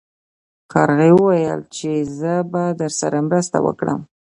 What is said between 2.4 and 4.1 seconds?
به درسره مرسته وکړم.